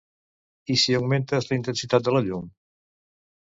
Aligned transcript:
I 0.75 0.77
si 0.83 0.95
augmentes 0.99 1.47
la 1.51 1.59
intensitat 1.59 2.09
de 2.09 2.15
la 2.17 2.23
llum? 2.29 2.49